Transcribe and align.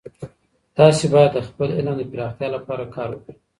تاسې 0.77 1.05
باید 1.13 1.31
د 1.33 1.39
خپل 1.47 1.67
علم 1.77 1.93
د 1.97 2.01
پراختیا 2.11 2.47
لپاره 2.55 2.91
کار 2.95 3.09
وکړئ. 3.11 3.35